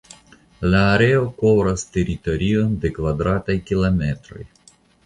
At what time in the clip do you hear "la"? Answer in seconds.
0.71-0.79